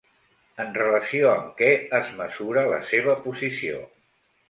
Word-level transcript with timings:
En 0.63 0.71
relació 0.77 1.27
amb 1.33 1.53
què 1.61 1.69
es 1.99 2.11
mesura 2.25 2.67
la 2.75 2.83
seva 2.91 3.19
posició? 3.31 3.89